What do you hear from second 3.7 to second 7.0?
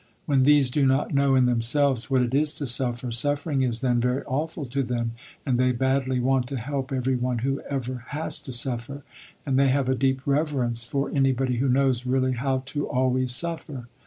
then very awful to them and they badly want to help